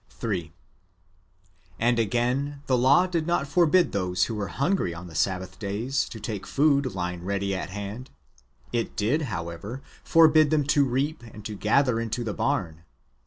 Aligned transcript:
3. 0.09 0.51
And 1.77 1.99
again, 1.99 2.63
the 2.65 2.75
law 2.75 3.05
did 3.05 3.27
not 3.27 3.45
forbid 3.47 3.91
those 3.91 4.23
who 4.23 4.33
were 4.33 4.47
hungry 4.47 4.95
on 4.95 5.05
the 5.05 5.13
Sabbath 5.13 5.59
days 5.59 6.09
to 6.09 6.19
take 6.19 6.47
food 6.47 6.95
lying 6.95 7.23
ready 7.23 7.53
at 7.55 7.69
hand: 7.69 8.09
it 8.73 8.95
did, 8.95 9.21
however, 9.29 9.83
forbid 10.03 10.49
them 10.49 10.63
to 10.63 10.85
reap 10.85 11.21
and 11.21 11.45
to 11.45 11.53
gather 11.55 11.99
into 11.99 12.23
the 12.23 12.33
barn. 12.33 12.81